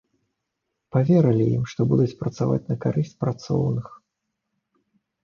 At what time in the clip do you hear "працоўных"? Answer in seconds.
3.25-3.85